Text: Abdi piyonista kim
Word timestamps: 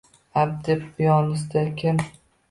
Abdi 0.43 0.75
piyonista 0.95 1.61
kim 1.81 1.97